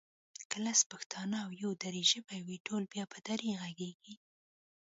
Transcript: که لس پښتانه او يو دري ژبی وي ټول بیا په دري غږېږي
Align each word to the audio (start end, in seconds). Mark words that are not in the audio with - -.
که 0.49 0.57
لس 0.65 0.79
پښتانه 0.91 1.37
او 1.45 1.51
يو 1.63 1.71
دري 1.83 2.03
ژبی 2.11 2.39
وي 2.47 2.57
ټول 2.67 2.83
بیا 2.93 3.03
په 3.13 3.17
دري 3.27 3.51
غږېږي 3.61 4.15